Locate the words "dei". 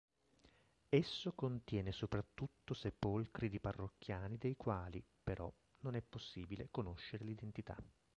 4.39-4.55